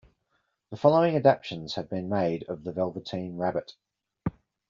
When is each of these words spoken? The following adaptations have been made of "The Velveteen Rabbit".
The 0.71 0.77
following 0.77 1.15
adaptations 1.15 1.75
have 1.75 1.87
been 1.87 2.09
made 2.09 2.45
of 2.49 2.63
"The 2.63 2.71
Velveteen 2.71 3.37
Rabbit". 3.37 3.75